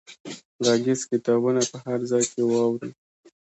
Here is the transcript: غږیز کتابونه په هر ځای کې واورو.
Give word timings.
غږیز 0.65 1.01
کتابونه 1.11 1.61
په 1.71 1.77
هر 1.85 1.99
ځای 2.11 2.23
کې 2.31 2.41
واورو. 2.49 2.89